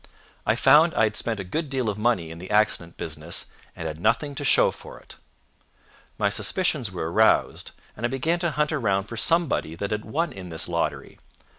I 0.47 0.55
found 0.55 0.95
I 0.95 1.03
had 1.03 1.15
spent 1.15 1.39
a 1.39 1.43
good 1.43 1.69
deal 1.69 1.87
of 1.87 1.95
money 1.95 2.31
in 2.31 2.39
the 2.39 2.49
accident 2.49 2.97
business, 2.97 3.51
and 3.75 3.87
had 3.87 3.99
nothing 3.99 4.33
to 4.33 4.43
show 4.43 4.71
for 4.71 4.99
it. 4.99 5.17
My 6.17 6.27
suspicions 6.27 6.89
were 6.91 7.11
aroused, 7.11 7.69
and 7.95 8.03
I 8.03 8.09
began 8.09 8.39
to 8.39 8.49
hunt 8.49 8.71
around 8.71 9.03
for 9.03 9.15
somebody 9.15 9.75
that 9.75 9.91
had 9.91 10.03
won 10.03 10.33
in 10.33 10.49
this 10.49 10.67
lottery. 10.67 11.19